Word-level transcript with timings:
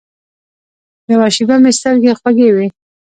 یوه 1.11 1.27
شېبه 1.35 1.55
مې 1.61 1.71
سترګې 1.79 2.11
خوږې 2.19 2.49
وې. 2.55 2.67